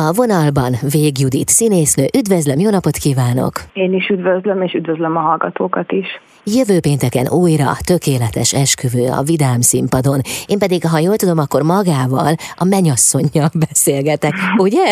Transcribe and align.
A 0.00 0.12
vonalban 0.12 0.72
Vég 0.92 1.18
Judit 1.18 1.48
színésznő, 1.48 2.04
üdvözlöm, 2.18 2.58
jó 2.58 2.70
napot 2.70 2.96
kívánok! 3.04 3.52
Én 3.72 3.92
is 3.92 4.08
üdvözlöm, 4.08 4.62
és 4.62 4.72
üdvözlöm 4.72 5.16
a 5.16 5.20
hallgatókat 5.20 5.92
is. 5.92 6.06
Jövő 6.44 6.80
pénteken 6.80 7.26
újra 7.42 7.70
tökéletes 7.90 8.52
esküvő 8.52 9.04
a 9.18 9.22
Vidám 9.22 9.60
színpadon. 9.60 10.20
Én 10.46 10.58
pedig, 10.58 10.80
ha 10.92 10.98
jól 10.98 11.16
tudom, 11.16 11.38
akkor 11.38 11.62
magával, 11.62 12.32
a 12.62 12.64
menyasszonyjal 12.74 13.50
beszélgetek, 13.66 14.34
ugye? 14.56 14.86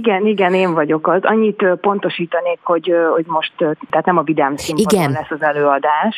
Igen, 0.00 0.26
igen, 0.26 0.54
én 0.54 0.72
vagyok 0.74 1.08
az. 1.08 1.20
Annyit 1.22 1.60
pontosítanék, 1.80 2.60
hogy, 2.62 2.86
hogy 3.14 3.26
most, 3.26 3.52
tehát 3.90 4.06
nem 4.06 4.18
a 4.18 4.22
Vidám 4.22 4.56
színpadon 4.56 5.00
igen. 5.00 5.10
lesz 5.12 5.30
az 5.30 5.42
előadás, 5.42 6.16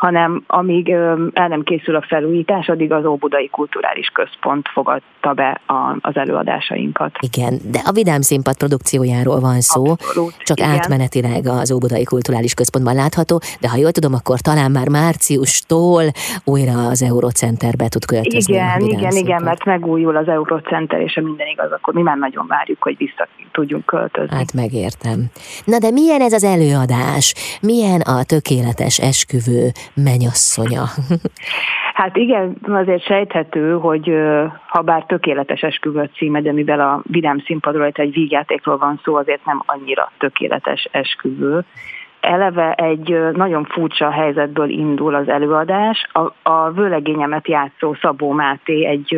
hanem 0.00 0.44
amíg 0.46 0.90
el 1.32 1.48
nem 1.48 1.62
készül 1.62 1.96
a 1.96 2.04
felújítás, 2.08 2.68
addig 2.68 2.92
az 2.92 3.04
Óbudai 3.04 3.48
Kulturális 3.48 4.06
Központ 4.06 4.68
fogadta 4.68 5.32
be 5.32 5.60
a, 5.66 5.96
az 6.00 6.16
előadásainkat. 6.16 7.18
Igen, 7.20 7.58
de 7.72 7.80
a 7.84 7.92
Vidám 7.92 8.20
Színpad 8.20 8.56
produkciójáról 8.56 9.40
van 9.40 9.60
szó, 9.60 9.90
Abszolút, 9.90 10.34
csak 10.38 10.58
igen. 10.58 10.70
átmenetileg 10.70 11.46
az 11.46 11.72
Óbudai 11.72 12.04
Kulturális 12.04 12.54
Központban 12.54 12.94
látható, 12.94 13.40
de 13.60 13.68
ha 13.68 13.76
jól 13.76 13.90
tudom, 13.90 14.14
akkor 14.14 14.40
talán 14.40 14.70
már 14.70 14.88
márciustól 14.88 16.02
újra 16.44 16.86
az 16.86 17.02
Eurocenterbe 17.02 17.88
tud 17.88 18.04
költözni. 18.04 18.54
Igen, 18.54 18.80
igen, 18.80 19.10
színpad. 19.10 19.28
igen, 19.28 19.42
mert 19.42 19.64
megújul 19.64 20.16
az 20.16 20.28
Eurocenter, 20.28 21.00
és 21.00 21.16
a 21.16 21.20
minden 21.20 21.46
igaz, 21.46 21.72
akkor 21.72 21.94
mi 21.94 22.02
már 22.02 22.16
nagyon 22.16 22.46
várjuk, 22.46 22.82
hogy 22.82 22.96
vissza 22.96 23.28
tudjunk 23.52 23.86
költözni. 23.86 24.36
Hát 24.36 24.52
megértem. 24.54 25.24
Na 25.64 25.78
de 25.78 25.90
milyen 25.90 26.20
ez 26.20 26.32
az 26.32 26.44
előadás? 26.44 27.34
Milyen 27.60 28.00
a 28.00 28.24
tökéletes 28.24 28.98
esküvő 28.98 29.70
menyasszonya. 29.94 30.84
Hát 31.94 32.16
igen, 32.16 32.56
azért 32.68 33.04
sejthető, 33.04 33.72
hogy 33.72 34.12
ha 34.66 34.82
bár 34.82 35.04
tökéletes 35.04 35.60
esküvő 35.60 36.10
címe, 36.14 36.40
de 36.40 36.52
mivel 36.52 36.80
a 36.80 37.00
Vidám 37.02 37.38
színpadról 37.38 37.90
egy 37.92 38.12
vígjátékról 38.12 38.78
van 38.78 39.00
szó, 39.04 39.14
azért 39.14 39.44
nem 39.44 39.62
annyira 39.66 40.12
tökéletes 40.18 40.88
esküvő. 40.90 41.64
Eleve 42.20 42.72
egy 42.72 43.18
nagyon 43.32 43.64
furcsa 43.64 44.10
helyzetből 44.10 44.68
indul 44.68 45.14
az 45.14 45.28
előadás. 45.28 46.08
A, 46.12 46.50
a 46.50 46.70
vőlegényemet 46.70 47.48
játszó 47.48 47.94
Szabó 47.94 48.32
Máté 48.32 48.86
egy 48.86 49.16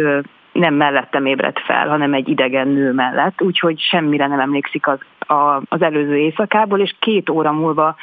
nem 0.53 0.75
mellettem 0.75 1.27
ébredt 1.27 1.61
fel, 1.61 1.89
hanem 1.89 2.15
egy 2.15 2.29
idegen 2.29 2.69
nő 2.69 2.93
mellett, 2.93 3.43
úgyhogy 3.43 3.81
semmire 3.81 4.27
nem 4.27 4.41
emlékszik 4.41 4.87
az, 4.87 4.99
a, 5.19 5.63
az 5.69 5.83
előző 5.83 6.17
éjszakából, 6.17 6.81
és 6.81 6.95
két 6.99 7.31
óra 7.31 7.53
múlva 7.53 7.97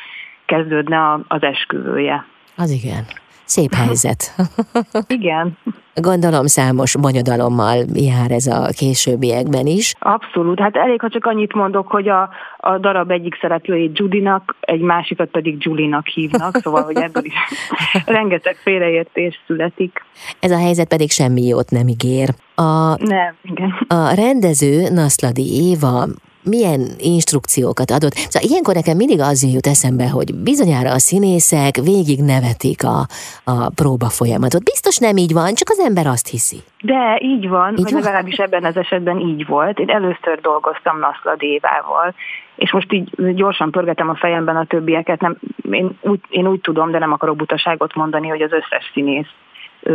kezdődne 0.45 0.97
a, 0.97 1.19
az 1.27 1.43
esküvője. 1.43 2.25
Az 2.61 2.71
igen. 2.71 3.05
Szép 3.45 3.73
helyzet. 3.73 4.35
Igen. 5.19 5.57
Gondolom 5.93 6.45
számos 6.45 6.97
bonyodalommal 6.97 7.85
jár 7.93 8.31
ez 8.31 8.47
a 8.47 8.67
későbbiekben 8.77 9.65
is. 9.65 9.93
Abszolút. 9.99 10.59
Hát 10.59 10.75
elég, 10.75 11.01
ha 11.01 11.09
csak 11.09 11.25
annyit 11.25 11.53
mondok, 11.53 11.87
hogy 11.87 12.07
a, 12.07 12.29
a 12.57 12.77
darab 12.77 13.11
egyik 13.11 13.37
szereplőjét 13.41 13.97
Judinak, 13.97 14.55
egy 14.59 14.81
másikat 14.81 15.29
pedig 15.29 15.55
Julinak 15.59 16.07
hívnak, 16.07 16.55
szóval, 16.55 16.83
hogy 16.83 16.95
ebből 16.95 17.23
is 17.25 17.33
rengeteg 18.05 18.55
félreértés 18.55 19.43
születik. 19.47 20.05
Ez 20.39 20.51
a 20.51 20.57
helyzet 20.57 20.87
pedig 20.87 21.11
semmi 21.11 21.47
jót 21.47 21.69
nem 21.69 21.87
ígér. 21.87 22.29
A, 22.55 23.03
nem, 23.05 23.35
igen. 23.41 23.85
A 23.87 24.13
rendező 24.15 24.89
Naszladi 24.89 25.69
Éva 25.69 26.05
milyen 26.43 26.81
instrukciókat 26.97 27.91
adott. 27.91 28.13
Szóval 28.13 28.49
ilyenkor 28.49 28.73
nekem 28.73 28.97
mindig 28.97 29.19
az 29.19 29.43
jut 29.53 29.67
eszembe, 29.67 30.09
hogy 30.09 30.35
bizonyára 30.35 30.91
a 30.91 30.99
színészek 30.99 31.75
végig 31.75 32.19
nevetik 32.33 32.83
a, 32.83 32.99
a 33.43 33.69
próba 33.75 34.09
folyamatot. 34.09 34.63
Biztos 34.63 34.97
nem 34.97 35.17
így 35.17 35.33
van, 35.33 35.53
csak 35.53 35.69
az 35.69 35.79
ember 35.79 36.07
azt 36.07 36.27
hiszi. 36.27 36.59
De 36.81 37.19
így 37.21 37.49
van, 37.49 37.77
így 37.77 37.91
van? 37.91 38.01
legalábbis 38.01 38.37
ebben 38.37 38.65
az 38.65 38.77
esetben 38.77 39.19
így 39.19 39.45
volt. 39.45 39.79
Én 39.79 39.89
először 39.89 40.39
dolgoztam 40.41 40.99
Naszla 40.99 41.35
Dévával, 41.35 42.13
és 42.55 42.71
most 42.71 42.93
így 42.93 43.33
gyorsan 43.35 43.71
pörgetem 43.71 44.09
a 44.09 44.15
fejemben 44.15 44.55
a 44.55 44.65
többieket. 44.65 45.21
Nem, 45.21 45.37
én, 45.71 45.97
úgy, 46.01 46.19
én 46.29 46.47
úgy 46.47 46.61
tudom, 46.61 46.91
de 46.91 46.99
nem 46.99 47.11
akarok 47.11 47.35
butaságot 47.35 47.95
mondani, 47.95 48.27
hogy 48.27 48.41
az 48.41 48.51
összes 48.51 48.91
színész 48.93 49.27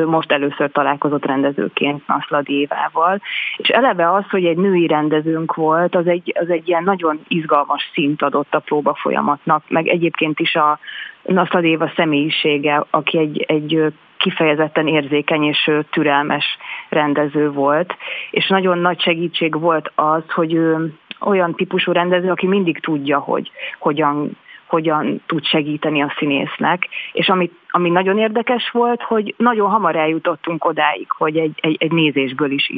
most 0.07 0.33
először 0.33 0.71
találkozott 0.71 1.25
rendezőként 1.25 2.07
Naszladi 2.07 2.53
Évával. 2.53 3.21
És 3.57 3.69
eleve 3.69 4.13
az, 4.13 4.25
hogy 4.31 4.45
egy 4.45 4.57
női 4.57 4.87
rendezőnk 4.87 5.55
volt, 5.55 5.95
az 5.95 6.07
egy, 6.07 6.33
az 6.41 6.51
egy 6.51 6.69
ilyen 6.69 6.83
nagyon 6.83 7.21
izgalmas 7.29 7.91
szint 7.93 8.23
adott 8.23 8.55
a 8.55 8.59
próba 8.59 8.95
folyamatnak, 8.95 9.63
meg 9.69 9.87
egyébként 9.87 10.41
is 10.41 10.55
a 10.55 10.79
Naszladi 11.23 11.69
Éva 11.69 11.93
személyisége, 11.97 12.85
aki 12.91 13.19
egy, 13.19 13.45
egy 13.49 13.93
kifejezetten 14.17 14.87
érzékeny 14.87 15.43
és 15.43 15.71
türelmes 15.91 16.45
rendező 16.89 17.51
volt, 17.51 17.97
és 18.31 18.49
nagyon 18.49 18.79
nagy 18.79 19.01
segítség 19.01 19.61
volt 19.61 19.93
az, 19.95 20.23
hogy 20.35 20.55
ő 20.55 20.95
olyan 21.21 21.55
típusú 21.55 21.93
rendező, 21.93 22.31
aki 22.31 22.47
mindig 22.47 22.81
tudja, 22.81 23.19
hogy 23.19 23.51
hogyan 23.79 24.37
hogyan 24.67 25.23
tud 25.27 25.45
segíteni 25.45 26.03
a 26.03 26.15
színésznek. 26.19 26.89
És 27.13 27.29
ami, 27.29 27.51
ami 27.71 27.91
nagyon 27.91 28.19
érdekes 28.19 28.71
volt, 28.71 29.03
hogy 29.03 29.35
nagyon 29.37 29.71
hamar 29.71 29.97
eljutottunk 29.97 30.65
odáig, 30.65 31.07
hogy 31.11 31.37
egy, 31.37 31.59
egy, 31.63 31.77
egy 31.79 31.93
nézésből 31.93 32.51
is 32.51 32.73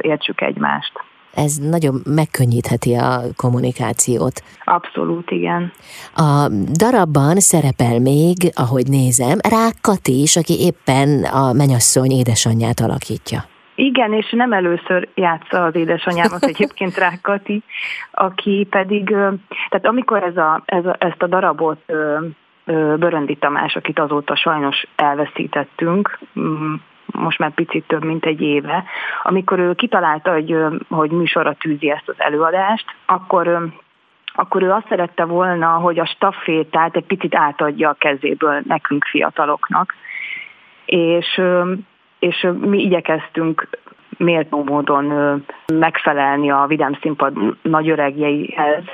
értsük 0.00 0.40
egymást. 0.40 0.92
Ez 1.34 1.56
nagyon 1.56 1.94
megkönnyítheti 2.04 2.94
a 2.94 3.20
kommunikációt. 3.36 4.42
Abszolút, 4.64 5.30
igen. 5.30 5.72
A 6.14 6.48
darabban 6.78 7.40
szerepel 7.40 7.98
még, 8.00 8.36
ahogy 8.54 8.86
nézem, 8.88 9.38
Rák 9.48 9.74
Kati 9.80 10.20
is, 10.20 10.36
aki 10.36 10.54
éppen 10.60 11.24
a 11.24 11.52
menyasszony 11.52 12.10
édesanyját 12.10 12.80
alakítja. 12.80 13.44
Igen, 13.78 14.12
és 14.12 14.30
nem 14.30 14.52
először 14.52 15.08
játsza 15.14 15.64
az 15.64 15.74
édesanyámat 15.74 16.44
egyébként 16.44 16.96
Rákati, 17.04 17.62
aki 18.10 18.66
pedig, 18.70 19.08
tehát 19.68 19.86
amikor 19.86 20.22
ez 20.22 20.36
a, 20.36 20.62
ez 20.64 20.86
a, 20.86 20.96
ezt 20.98 21.22
a 21.22 21.26
darabot 21.26 21.92
Böröndi 22.96 23.36
Tamás, 23.36 23.76
akit 23.76 23.98
azóta 23.98 24.36
sajnos 24.36 24.86
elveszítettünk, 24.96 26.18
most 27.06 27.38
már 27.38 27.50
picit 27.50 27.86
több, 27.86 28.04
mint 28.04 28.24
egy 28.24 28.40
éve, 28.40 28.84
amikor 29.22 29.58
ő 29.58 29.74
kitalálta, 29.74 30.32
hogy, 30.32 30.56
hogy 30.88 31.10
műsorra 31.10 31.54
tűzi 31.54 31.90
ezt 31.90 32.08
az 32.08 32.14
előadást, 32.18 32.84
akkor 33.06 33.70
akkor 34.38 34.62
ő 34.62 34.70
azt 34.70 34.86
szerette 34.88 35.24
volna, 35.24 35.66
hogy 35.66 35.98
a 35.98 36.06
staffétát 36.06 36.96
egy 36.96 37.04
picit 37.04 37.34
átadja 37.34 37.88
a 37.88 37.96
kezéből 37.98 38.60
nekünk 38.64 39.04
fiataloknak. 39.04 39.94
És 40.84 41.40
és 42.18 42.46
mi 42.60 42.82
igyekeztünk 42.82 43.68
méltó 44.18 44.64
módon 44.64 45.44
megfelelni 45.66 46.50
a 46.50 46.64
Vidám 46.66 46.98
Színpad 47.00 47.32
nagyöregjeihez, 47.62 48.84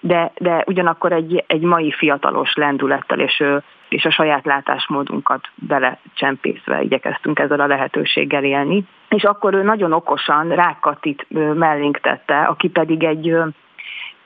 de, 0.00 0.32
de 0.38 0.64
ugyanakkor 0.66 1.12
egy, 1.12 1.44
egy 1.46 1.60
mai 1.60 1.92
fiatalos 1.92 2.54
lendülettel 2.54 3.20
és, 3.20 3.44
és 3.88 4.04
a 4.04 4.10
saját 4.10 4.44
látásmódunkat 4.44 5.48
belecsempészve 5.54 6.82
igyekeztünk 6.82 7.38
ezzel 7.38 7.60
a 7.60 7.66
lehetőséggel 7.66 8.44
élni. 8.44 8.84
És 9.08 9.22
akkor 9.22 9.54
ő 9.54 9.62
nagyon 9.62 9.92
okosan 9.92 10.48
Rákatit 10.48 11.26
mellénk 11.54 12.00
tette, 12.00 12.42
aki 12.42 12.68
pedig 12.68 13.04
egy, 13.04 13.34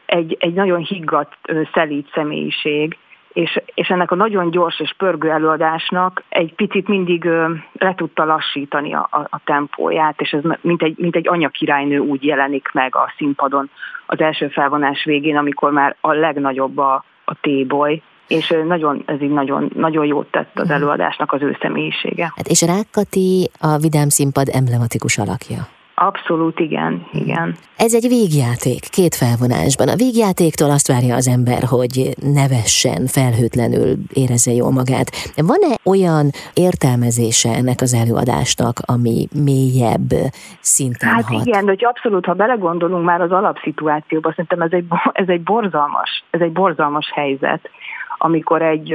egy, 0.07 0.37
egy 0.41 0.55
nagyon 0.55 0.79
higgadt, 0.79 1.37
szelíd 1.73 2.07
személyiség, 2.13 2.97
és, 3.37 3.61
és 3.75 3.89
ennek 3.89 4.11
a 4.11 4.15
nagyon 4.15 4.51
gyors 4.51 4.81
és 4.81 4.95
pörgő 4.97 5.31
előadásnak 5.31 6.23
egy 6.29 6.55
picit 6.55 6.89
mindig 6.89 7.25
ö, 7.25 7.53
le 7.73 7.95
tudta 7.95 8.25
lassítani 8.25 8.95
a, 8.95 9.09
a, 9.11 9.19
a 9.19 9.41
tempóját, 9.45 10.21
és 10.21 10.31
ez 10.31 10.43
mint 10.61 10.83
egy, 10.83 10.95
mint 10.99 11.17
egy 11.17 11.29
anyakirálynő 11.29 11.99
úgy 11.99 12.25
jelenik 12.25 12.69
meg 12.73 12.97
a 12.97 13.13
színpadon 13.17 13.71
az 14.07 14.21
első 14.21 14.49
felvonás 14.49 15.05
végén, 15.05 15.37
amikor 15.37 15.73
már 15.73 15.97
a 16.01 16.13
legnagyobb 16.13 16.79
a, 16.79 17.05
a 17.25 17.35
téboly, 17.41 18.03
és 18.27 18.55
nagyon, 18.67 19.03
ez 19.07 19.23
így 19.23 19.33
nagyon, 19.33 19.71
nagyon 19.75 20.07
jót 20.07 20.31
tett 20.31 20.59
az 20.59 20.67
mhm. 20.67 20.75
előadásnak 20.75 21.33
az 21.33 21.43
ő 21.43 21.57
személyisége. 21.61 22.33
Hát 22.37 22.47
és 22.47 22.63
Rákati 22.63 23.51
a 23.61 23.77
Vidám 23.77 24.09
Színpad 24.09 24.49
emblematikus 24.49 25.19
alakja. 25.19 25.76
Abszolút 25.99 26.61
igen, 26.61 27.07
igen. 27.13 27.55
Ez 27.77 27.95
egy 27.95 28.07
végjáték, 28.09 28.81
két 28.91 29.15
felvonásban. 29.15 29.89
A 29.89 29.97
végjátéktól 29.97 30.71
azt 30.71 30.89
várja 30.89 31.15
az 31.15 31.29
ember, 31.29 31.63
hogy 31.69 32.15
nevessen, 32.35 33.07
felhőtlenül 33.07 33.97
érezze 34.13 34.53
jól 34.53 34.73
magát. 34.73 35.09
Van-e 35.37 35.75
olyan 35.85 36.27
értelmezése 36.55 37.51
ennek 37.61 37.81
az 37.81 37.95
előadásnak, 37.95 38.75
ami 38.95 39.29
mélyebb 39.45 40.11
szinten 40.61 41.09
Hát 41.09 41.25
hat? 41.25 41.47
igen, 41.47 41.65
hogy 41.65 41.85
abszolút, 41.85 42.25
ha 42.25 42.35
belegondolunk 42.35 43.05
már 43.05 43.21
az 43.21 43.33
alapszituációba, 43.33 44.31
szerintem 44.31 44.61
ez 44.61 44.73
egy, 44.73 44.87
ez 45.13 45.29
egy 45.29 45.43
borzalmas, 45.43 46.25
ez 46.31 46.41
egy 46.41 46.53
borzalmas 46.53 47.11
helyzet, 47.15 47.71
amikor 48.19 48.63
egy 48.63 48.95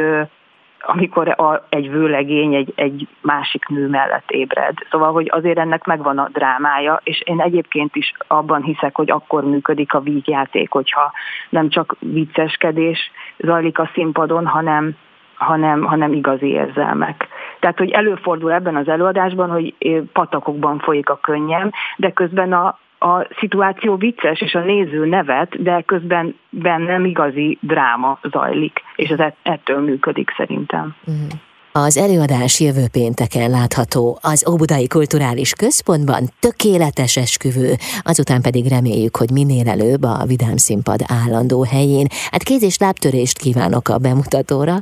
amikor 0.81 1.27
a, 1.27 1.65
egy 1.69 1.91
vőlegény 1.91 2.53
egy, 2.53 2.73
egy 2.75 3.07
másik 3.21 3.67
nő 3.67 3.87
mellett 3.87 4.31
ébred. 4.31 4.73
Szóval, 4.89 5.11
hogy 5.11 5.29
azért 5.31 5.57
ennek 5.57 5.85
megvan 5.85 6.17
a 6.17 6.29
drámája, 6.31 6.99
és 7.03 7.21
én 7.25 7.41
egyébként 7.41 7.95
is 7.95 8.13
abban 8.27 8.61
hiszek, 8.61 8.95
hogy 8.95 9.11
akkor 9.11 9.43
működik 9.43 9.93
a 9.93 9.99
vígjáték, 9.99 10.71
hogyha 10.71 11.11
nem 11.49 11.69
csak 11.69 11.95
vicceskedés 11.99 13.11
zajlik 13.37 13.79
a 13.79 13.89
színpadon, 13.93 14.47
hanem, 14.47 14.95
hanem, 15.35 15.83
hanem 15.83 16.13
igazi 16.13 16.47
érzelmek. 16.47 17.27
Tehát, 17.59 17.77
hogy 17.77 17.91
előfordul 17.91 18.51
ebben 18.51 18.75
az 18.75 18.87
előadásban, 18.87 19.49
hogy 19.49 19.75
patakokban 20.13 20.79
folyik 20.79 21.09
a 21.09 21.19
könnyem, 21.21 21.71
de 21.97 22.11
közben 22.11 22.53
a, 22.53 22.77
a 23.03 23.27
szituáció 23.39 23.95
vicces, 23.95 24.41
és 24.41 24.53
a 24.53 24.59
néző 24.59 25.05
nevet, 25.05 25.63
de 25.63 25.83
közben 25.85 26.35
bennem 26.49 27.05
igazi 27.05 27.57
dráma 27.61 28.19
zajlik, 28.31 28.79
és 28.95 29.09
ez 29.09 29.33
ettől 29.43 29.79
működik 29.79 30.33
szerintem. 30.37 30.95
Uh-huh. 31.05 31.39
Az 31.73 31.97
előadás 31.97 32.59
jövő 32.59 32.85
pénteken 32.91 33.49
látható 33.49 34.19
az 34.21 34.49
Óbudai 34.49 34.87
Kulturális 34.87 35.53
Központban 35.53 36.29
tökéletes 36.39 37.17
esküvő, 37.17 37.73
azután 38.01 38.41
pedig 38.41 38.67
reméljük, 38.67 39.15
hogy 39.15 39.29
minél 39.31 39.69
előbb 39.69 40.03
a 40.03 40.23
Vidám 40.25 40.57
Színpad 40.57 40.99
állandó 41.07 41.63
helyén. 41.63 42.07
Hát 42.31 42.43
kéz 42.43 42.63
és 42.63 42.77
lábtörést 42.77 43.37
kívánok 43.37 43.89
a 43.89 43.97
bemutatóra, 43.97 44.75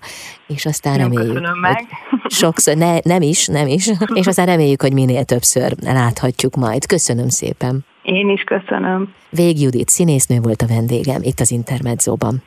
és 0.47 0.65
aztán 0.65 0.97
nem 0.97 1.11
reméljük, 1.11 1.59
meg. 1.61 1.85
sokszor, 2.27 2.75
ne, 2.75 2.97
nem 3.03 3.21
is, 3.21 3.47
nem 3.47 3.67
is, 3.67 3.89
és 4.19 4.27
aztán 4.27 4.45
reméljük, 4.45 4.81
hogy 4.81 4.93
minél 4.93 5.23
többször 5.23 5.73
láthatjuk 5.81 6.55
majd. 6.55 6.85
Köszönöm 6.85 7.29
szépen. 7.29 7.85
Én 8.09 8.29
is 8.29 8.43
köszönöm. 8.43 9.13
Vég 9.29 9.61
Judit 9.61 9.89
színésznő 9.89 10.39
volt 10.39 10.61
a 10.61 10.67
vendégem 10.67 11.21
itt 11.21 11.39
az 11.39 11.51
Intermedzóban. 11.51 12.41